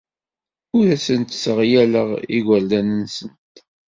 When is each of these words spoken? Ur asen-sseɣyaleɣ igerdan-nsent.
Ur 0.77 0.85
asen-sseɣyaleɣ 0.95 2.09
igerdan-nsent. 2.37 3.55